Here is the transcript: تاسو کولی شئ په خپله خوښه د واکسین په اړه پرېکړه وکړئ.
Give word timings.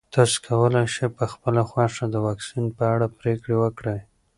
تاسو 0.15 0.35
کولی 0.47 0.85
شئ 0.93 1.07
په 1.17 1.25
خپله 1.33 1.61
خوښه 1.69 2.05
د 2.09 2.15
واکسین 2.27 2.65
په 2.77 2.83
اړه 2.93 3.07
پرېکړه 3.19 3.55
وکړئ. 3.61 3.99